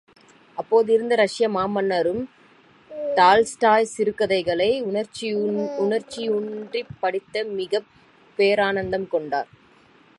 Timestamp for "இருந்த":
0.93-1.15